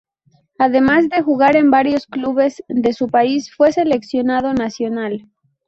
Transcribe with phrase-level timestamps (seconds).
[0.57, 5.27] Además de jugar en varios clubes de su país fue seleccionado nacional.